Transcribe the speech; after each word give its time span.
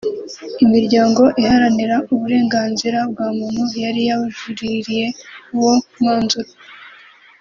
Imiryango 0.65 1.23
iharanira 1.41 1.95
uburenganzira 2.13 2.99
bwa 3.11 3.27
muntu 3.37 3.61
yari 3.83 4.01
yajuririye 4.09 5.05
uwo 5.55 5.73
mwanzuro 5.97 6.49